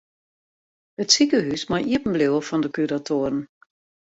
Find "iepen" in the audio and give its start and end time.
1.91-2.11